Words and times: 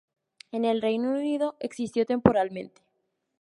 En 0.51 0.65
el 0.65 0.81
Reino 0.81 1.11
Unido 1.11 1.55
existió 1.59 2.07
temporalmente. 2.07 2.81